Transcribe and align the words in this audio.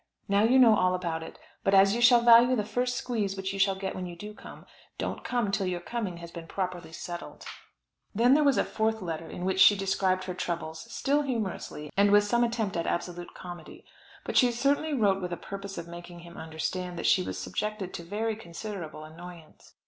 Now 0.27 0.41
you 0.43 0.57
know 0.57 0.75
all 0.75 0.95
about 0.95 1.21
it; 1.21 1.37
but 1.63 1.75
as 1.75 1.93
you 1.93 2.01
shall 2.01 2.21
value 2.21 2.55
the 2.55 2.63
first 2.65 2.95
squeeze 2.95 3.37
which 3.37 3.53
you 3.53 3.59
shall 3.59 3.75
get 3.75 3.93
when 3.93 4.07
you 4.07 4.15
do 4.15 4.33
come, 4.33 4.65
don't 4.97 5.23
come 5.23 5.51
till 5.51 5.67
your 5.67 5.79
coming 5.79 6.17
has 6.17 6.31
been 6.31 6.47
properly 6.47 6.91
settled. 6.91 7.45
Then 8.15 8.33
there 8.33 8.43
was 8.43 8.57
a 8.57 8.63
fourth 8.63 8.99
letter 9.03 9.29
in 9.29 9.45
which 9.45 9.59
she 9.59 9.75
described 9.77 10.23
her 10.23 10.33
troubles, 10.33 10.91
still 10.91 11.21
humorously, 11.21 11.91
and 11.95 12.09
with 12.09 12.23
some 12.23 12.43
attempt 12.43 12.75
at 12.77 12.87
absolute 12.87 13.35
comedy. 13.35 13.85
But 14.25 14.37
she 14.37 14.51
certainly 14.51 14.95
wrote 14.95 15.21
with 15.21 15.33
a 15.33 15.37
purpose 15.37 15.77
of 15.77 15.87
making 15.87 16.21
him 16.21 16.35
understand 16.35 16.97
that 16.97 17.05
she 17.05 17.21
was 17.21 17.37
subjected 17.37 17.93
to 17.93 18.03
very 18.03 18.35
considerable 18.35 19.03
annoyance. 19.03 19.75